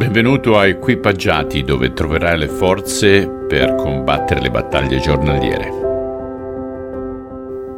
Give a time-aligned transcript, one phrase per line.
[0.00, 5.70] Benvenuto a Equipaggiati dove troverai le forze per combattere le battaglie giornaliere.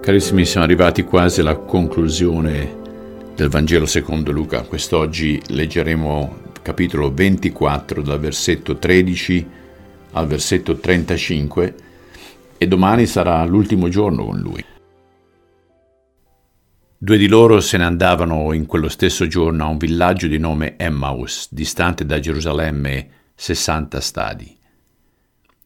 [0.00, 2.74] Carissimi, siamo arrivati quasi alla conclusione
[3.34, 4.62] del Vangelo secondo Luca.
[4.62, 9.48] Quest'oggi leggeremo capitolo 24 dal versetto 13
[10.12, 11.74] al versetto 35
[12.56, 14.64] e domani sarà l'ultimo giorno con lui.
[17.06, 20.76] Due di loro se ne andavano in quello stesso giorno a un villaggio di nome
[20.76, 24.58] Emmaus, distante da Gerusalemme 60 stadi,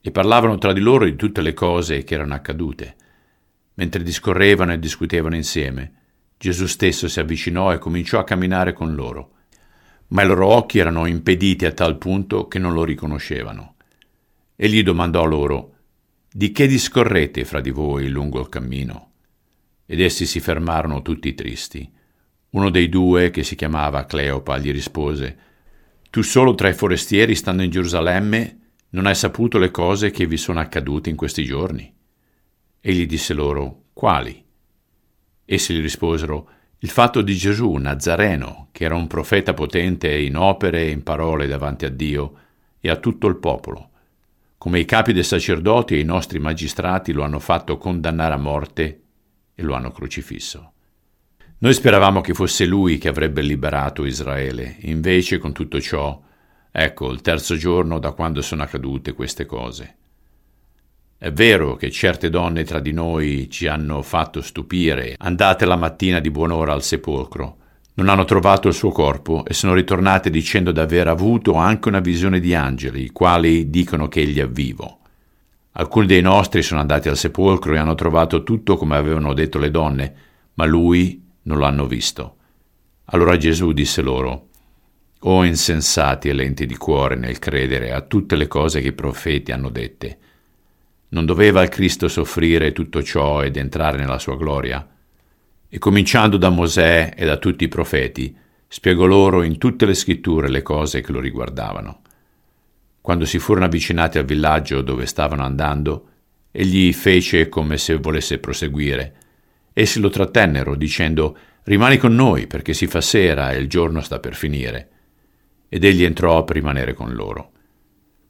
[0.03, 2.95] e parlavano tra di loro di tutte le cose che erano accadute.
[3.77, 5.93] Mentre discorrevano e discutevano insieme,
[6.37, 9.31] Gesù stesso si avvicinò e cominciò a camminare con loro,
[10.09, 13.77] ma i loro occhi erano impediti a tal punto che non lo riconoscevano.
[14.57, 15.75] Egli domandò loro,
[16.31, 19.10] Di che discorrete fra di voi lungo il cammino?
[19.93, 21.91] Ed essi si fermarono tutti tristi.
[22.51, 25.37] Uno dei due, che si chiamava Cleopa, gli rispose
[26.11, 28.59] Tu solo tra i forestieri, stando in Gerusalemme,
[28.91, 31.93] non hai saputo le cose che vi sono accadute in questi giorni?
[32.81, 34.45] Egli disse loro Quali?
[35.45, 40.83] Essi gli risposero Il fatto di Gesù, Nazareno, che era un profeta potente in opere
[40.83, 42.35] e in parole davanti a Dio
[42.79, 43.91] e a tutto il popolo,
[44.57, 49.00] come i capi dei sacerdoti e i nostri magistrati lo hanno fatto condannare a morte
[49.61, 50.73] e lo hanno crocifisso.
[51.59, 56.19] Noi speravamo che fosse lui che avrebbe liberato Israele, invece con tutto ciò,
[56.73, 59.97] ecco il terzo giorno da quando sono accadute queste cose.
[61.19, 66.19] È vero che certe donne tra di noi ci hanno fatto stupire, andate la mattina
[66.19, 67.59] di buon'ora al sepolcro,
[67.95, 72.41] non hanno trovato il suo corpo e sono ritornate dicendo d'aver avuto anche una visione
[72.41, 75.00] di angeli, i quali dicono che egli è vivo.
[75.73, 79.71] Alcuni dei nostri sono andati al sepolcro e hanno trovato tutto come avevano detto le
[79.71, 80.15] donne,
[80.55, 82.37] ma lui non lo hanno visto.
[83.07, 84.49] Allora Gesù disse loro,
[85.21, 89.53] O insensati e lenti di cuore nel credere a tutte le cose che i profeti
[89.53, 90.19] hanno dette.
[91.09, 94.87] Non doveva il Cristo soffrire tutto ciò ed entrare nella sua gloria?
[95.69, 98.35] E cominciando da Mosè e da tutti i profeti,
[98.67, 102.03] spiegò loro in tutte le scritture le cose che lo riguardavano.
[103.01, 106.09] Quando si furono avvicinati al villaggio dove stavano andando,
[106.51, 109.15] egli fece come se volesse proseguire.
[109.73, 114.19] Essi lo trattennero, dicendo Rimani con noi, perché si fa sera e il giorno sta
[114.19, 114.89] per finire.
[115.69, 117.53] Ed egli entrò per rimanere con loro.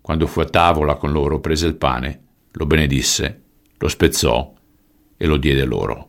[0.01, 2.23] Quando fu a tavola con loro, prese il pane,
[2.53, 3.43] lo benedisse,
[3.79, 4.53] lo spezzò
[5.17, 6.09] e lo diede loro.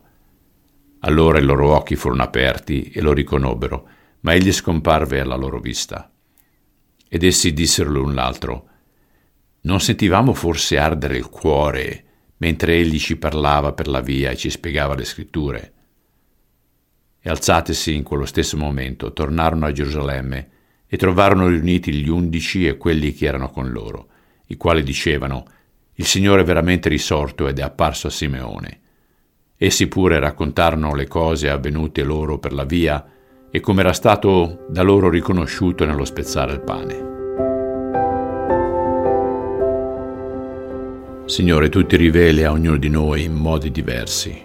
[1.00, 3.88] Allora i loro occhi furono aperti e lo riconobbero,
[4.20, 6.11] ma egli scomparve alla loro vista.
[7.14, 8.68] Ed essi dissero l'un l'altro,
[9.64, 12.04] non sentivamo forse ardere il cuore
[12.38, 15.72] mentre egli ci parlava per la via e ci spiegava le scritture?
[17.20, 20.48] E alzatesi in quello stesso momento, tornarono a Gerusalemme
[20.86, 24.08] e trovarono riuniti gli undici e quelli che erano con loro,
[24.46, 25.44] i quali dicevano,
[25.96, 28.80] il Signore è veramente risorto ed è apparso a Simeone.
[29.58, 33.06] Essi pure raccontarono le cose avvenute loro per la via
[33.54, 37.10] e come era stato da loro riconosciuto nello spezzare il pane.
[41.26, 44.42] Signore, tu ti riveli a ognuno di noi in modi diversi.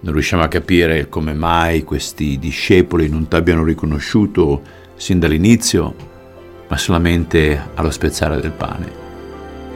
[0.00, 4.60] Non riusciamo a capire come mai questi discepoli non ti abbiano riconosciuto
[4.94, 5.94] sin dall'inizio,
[6.68, 8.92] ma solamente allo spezzare del pane.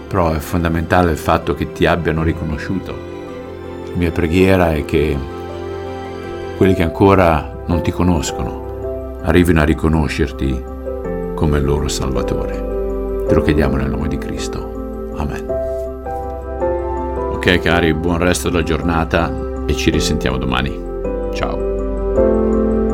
[0.08, 2.94] Però è fondamentale il fatto che ti abbiano riconosciuto.
[3.86, 5.16] La mia preghiera è che
[6.58, 10.64] quelli che ancora non ti conoscono, arrivino a riconoscerti
[11.34, 13.24] come il loro Salvatore.
[13.26, 15.12] Te lo chiediamo nel nome di Cristo.
[15.16, 15.46] Amen.
[17.32, 19.32] Ok cari, buon resto della giornata
[19.66, 20.80] e ci risentiamo domani.
[21.32, 22.91] Ciao.